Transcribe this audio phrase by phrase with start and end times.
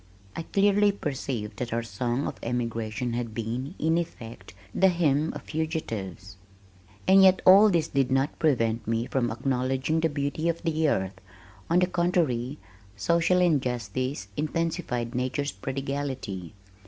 [0.35, 5.43] I clearly perceived that our Song of Emigration had been, in effect, the hymn of
[5.43, 6.37] fugitives!
[7.07, 11.21] And yet all this did not prevent me from acknowledging the beauty of the earth.
[11.69, 12.57] On the contrary,
[12.95, 16.55] social injustice intensified nature's prodigality.